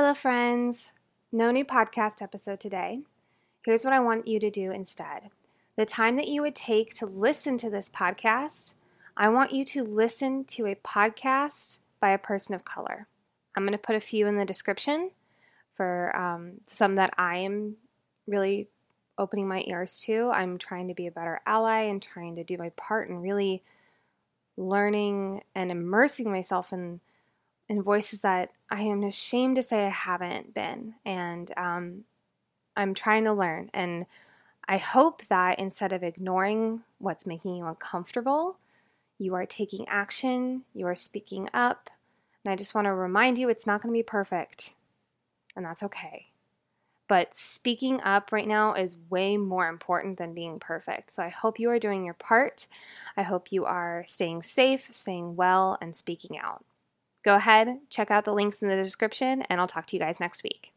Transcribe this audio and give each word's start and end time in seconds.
Hello, 0.00 0.14
friends. 0.14 0.92
No 1.32 1.50
new 1.50 1.64
podcast 1.64 2.22
episode 2.22 2.60
today. 2.60 3.00
Here's 3.64 3.82
what 3.82 3.92
I 3.92 3.98
want 3.98 4.28
you 4.28 4.38
to 4.38 4.48
do 4.48 4.70
instead. 4.70 5.30
The 5.76 5.84
time 5.84 6.14
that 6.14 6.28
you 6.28 6.40
would 6.40 6.54
take 6.54 6.94
to 6.94 7.04
listen 7.04 7.58
to 7.58 7.68
this 7.68 7.90
podcast, 7.90 8.74
I 9.16 9.28
want 9.28 9.50
you 9.50 9.64
to 9.64 9.82
listen 9.82 10.44
to 10.44 10.66
a 10.66 10.76
podcast 10.76 11.80
by 11.98 12.10
a 12.10 12.16
person 12.16 12.54
of 12.54 12.64
color. 12.64 13.08
I'm 13.56 13.64
going 13.64 13.72
to 13.72 13.76
put 13.76 13.96
a 13.96 14.00
few 14.00 14.28
in 14.28 14.36
the 14.36 14.44
description 14.44 15.10
for 15.74 16.16
um, 16.16 16.60
some 16.68 16.94
that 16.94 17.12
I 17.18 17.38
am 17.38 17.74
really 18.28 18.68
opening 19.18 19.48
my 19.48 19.64
ears 19.66 19.98
to. 20.02 20.30
I'm 20.30 20.58
trying 20.58 20.86
to 20.86 20.94
be 20.94 21.08
a 21.08 21.10
better 21.10 21.40
ally 21.44 21.80
and 21.80 22.00
trying 22.00 22.36
to 22.36 22.44
do 22.44 22.56
my 22.56 22.68
part 22.76 23.08
and 23.08 23.20
really 23.20 23.64
learning 24.56 25.42
and 25.56 25.72
immersing 25.72 26.30
myself 26.30 26.72
in 26.72 27.00
in 27.68 27.82
voices 27.82 28.22
that 28.22 28.50
I 28.70 28.82
am 28.82 29.02
ashamed 29.02 29.56
to 29.56 29.62
say 29.62 29.86
I 29.86 29.90
haven't 29.90 30.54
been. 30.54 30.94
And 31.04 31.52
um, 31.56 32.04
I'm 32.76 32.94
trying 32.94 33.24
to 33.24 33.32
learn. 33.32 33.70
And 33.74 34.06
I 34.66 34.78
hope 34.78 35.22
that 35.26 35.58
instead 35.58 35.92
of 35.92 36.02
ignoring 36.02 36.82
what's 36.98 37.26
making 37.26 37.56
you 37.56 37.66
uncomfortable, 37.66 38.58
you 39.18 39.34
are 39.34 39.46
taking 39.46 39.86
action, 39.88 40.64
you 40.74 40.86
are 40.86 40.94
speaking 40.94 41.48
up. 41.52 41.90
And 42.44 42.52
I 42.52 42.56
just 42.56 42.74
want 42.74 42.86
to 42.86 42.94
remind 42.94 43.38
you 43.38 43.48
it's 43.48 43.66
not 43.66 43.82
going 43.82 43.92
to 43.92 43.98
be 43.98 44.02
perfect. 44.02 44.74
And 45.56 45.64
that's 45.64 45.82
okay. 45.82 46.26
But 47.08 47.34
speaking 47.34 48.00
up 48.02 48.32
right 48.32 48.46
now 48.46 48.74
is 48.74 48.96
way 49.08 49.38
more 49.38 49.68
important 49.68 50.18
than 50.18 50.34
being 50.34 50.60
perfect. 50.60 51.10
So 51.10 51.22
I 51.22 51.30
hope 51.30 51.58
you 51.58 51.70
are 51.70 51.78
doing 51.78 52.04
your 52.04 52.14
part. 52.14 52.66
I 53.16 53.22
hope 53.22 53.50
you 53.50 53.64
are 53.64 54.04
staying 54.06 54.42
safe, 54.42 54.88
staying 54.90 55.34
well, 55.34 55.78
and 55.80 55.96
speaking 55.96 56.38
out. 56.38 56.64
Go 57.22 57.36
ahead, 57.36 57.78
check 57.90 58.10
out 58.10 58.24
the 58.24 58.32
links 58.32 58.62
in 58.62 58.68
the 58.68 58.76
description, 58.76 59.42
and 59.42 59.60
I'll 59.60 59.66
talk 59.66 59.86
to 59.86 59.96
you 59.96 60.00
guys 60.00 60.20
next 60.20 60.42
week. 60.42 60.72